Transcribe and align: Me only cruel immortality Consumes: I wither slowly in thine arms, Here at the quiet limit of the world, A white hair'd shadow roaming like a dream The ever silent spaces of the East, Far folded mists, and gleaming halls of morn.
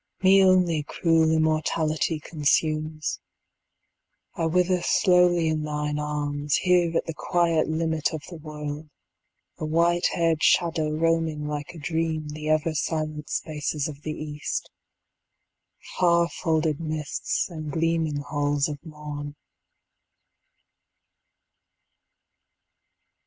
Me 0.23 0.43
only 0.43 0.81
cruel 0.81 1.29
immortality 1.29 2.19
Consumes: 2.19 3.19
I 4.33 4.47
wither 4.47 4.81
slowly 4.81 5.47
in 5.47 5.61
thine 5.61 5.99
arms, 5.99 6.55
Here 6.55 6.97
at 6.97 7.05
the 7.05 7.13
quiet 7.13 7.67
limit 7.69 8.11
of 8.11 8.23
the 8.27 8.37
world, 8.37 8.89
A 9.59 9.65
white 9.65 10.07
hair'd 10.07 10.41
shadow 10.41 10.89
roaming 10.89 11.45
like 11.47 11.69
a 11.75 11.77
dream 11.77 12.29
The 12.29 12.49
ever 12.49 12.73
silent 12.73 13.29
spaces 13.29 13.87
of 13.87 14.01
the 14.01 14.13
East, 14.13 14.71
Far 15.99 16.27
folded 16.29 16.79
mists, 16.79 17.47
and 17.51 17.71
gleaming 17.71 18.21
halls 18.21 18.67
of 18.67 18.83
morn. 18.83 19.35